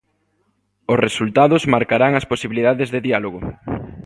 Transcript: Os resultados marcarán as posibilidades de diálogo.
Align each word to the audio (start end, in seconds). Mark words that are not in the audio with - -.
Os 0.91 1.01
resultados 1.05 1.69
marcarán 1.73 2.13
as 2.19 2.25
posibilidades 2.31 2.87
de 2.93 2.99
diálogo. 3.07 3.41